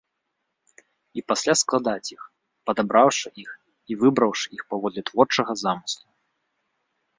І 1.19 1.23
пасля 1.31 1.53
складаць 1.61 2.11
іх, 2.15 2.21
падабраўшы 2.71 3.27
іх 3.43 3.51
і 3.91 3.99
выбраўшы 4.01 4.47
іх 4.59 4.67
паводле 4.75 5.01
творчага 5.13 5.51
замыслу. 5.67 6.07